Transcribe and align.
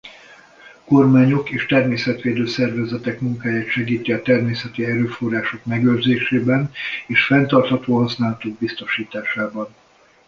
Kormányok 0.85 1.49
és 1.49 1.65
természetvédő 1.65 2.47
szervezetek 2.47 3.19
munkáját 3.19 3.67
segíti 3.67 4.11
a 4.11 4.21
természeti 4.21 4.85
erőforrások 4.85 5.65
megőrzésében 5.65 6.71
és 7.07 7.25
fenntartható 7.25 7.97
használatuk 7.97 8.57
biztosításában. 8.57 9.75